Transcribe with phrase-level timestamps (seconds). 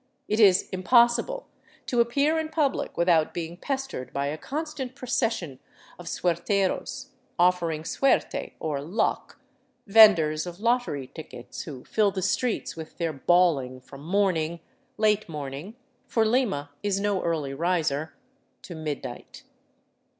[0.27, 1.47] It is impossible
[1.85, 5.59] to appear in public without being pestered by a constant procession
[5.99, 9.39] of suerteros— offering siicrte, or luck—
[9.85, 14.59] vendors of lottery tickets who fill the streets with their bawHng from morning—
[15.07, 15.75] late morning,
[16.07, 18.15] for Lima is no early riser—
[18.63, 19.43] to midnight.